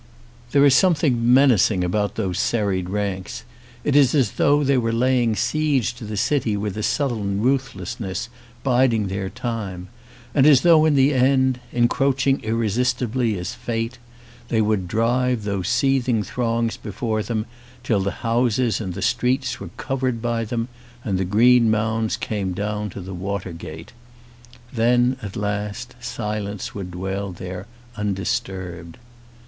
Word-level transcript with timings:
There 0.51 0.65
is 0.65 0.73
something 0.73 1.31
menacing 1.31 1.81
234 1.81 1.83
A 1.85 1.85
CITY 1.85 1.85
BTJI1.T 1.85 2.21
ON 2.25 2.31
A 2.31 2.33
SOCK 2.33 2.57
about 2.57 2.65
those 2.65 2.73
serried 2.73 2.89
ranks. 2.89 3.43
It 3.83 3.95
is 3.95 4.15
as 4.15 4.31
though 4.31 4.63
they 4.63 4.77
were 4.79 4.91
laying 4.91 5.35
siege 5.35 5.93
to 5.93 6.05
the 6.05 6.17
city, 6.17 6.57
with 6.57 6.75
a 6.75 6.81
sullen 6.81 7.39
ruth 7.41 7.75
lessness, 7.75 8.27
biding 8.63 9.09
their 9.09 9.29
time; 9.29 9.89
and 10.33 10.47
as 10.47 10.61
though 10.61 10.85
in 10.85 10.95
the 10.95 11.13
end, 11.13 11.59
encroaching 11.71 12.39
irresistibly 12.39 13.37
as 13.37 13.53
fate, 13.53 13.99
they 14.47 14.59
would 14.59 14.87
drive 14.87 15.43
those 15.43 15.69
seething 15.69 16.23
throngs 16.23 16.77
before 16.77 17.21
them 17.21 17.45
till 17.83 17.99
the 17.99 18.09
houses 18.25 18.81
and 18.81 18.95
the 18.95 19.03
streets 19.03 19.59
were 19.59 19.69
covered 19.77 20.19
by 20.19 20.43
them, 20.43 20.67
and 21.03 21.19
the 21.19 21.23
green 21.25 21.69
mounds 21.69 22.17
came 22.17 22.53
down 22.53 22.89
to 22.89 23.01
the 23.01 23.13
water 23.13 23.53
gate. 23.53 23.93
Then 24.73 25.17
at 25.21 25.35
last 25.35 25.91
silence, 25.99 26.07
silence 26.71 26.73
would 26.73 26.89
dwell 26.89 27.31
there 27.31 27.67
un 27.95 28.15
disturbed. 28.15 28.97